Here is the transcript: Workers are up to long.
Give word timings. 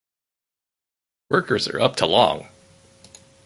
Workers 1.29 1.67
are 1.67 1.79
up 1.79 1.95
to 1.97 2.07
long. 2.07 2.47